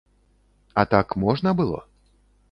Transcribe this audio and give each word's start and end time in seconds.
А 0.79 0.85
так 0.93 1.07
можна 1.25 1.53
было? 1.59 1.79